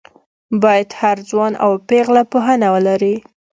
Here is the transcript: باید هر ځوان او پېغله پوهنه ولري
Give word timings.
باید 0.61 0.89
هر 1.01 1.17
ځوان 1.29 1.53
او 1.63 1.71
پېغله 1.89 2.23
پوهنه 2.31 2.67
ولري 2.75 3.15